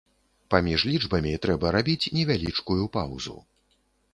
[0.53, 3.37] Паміж лічбамі трэба рабіць невялічкую паўзу.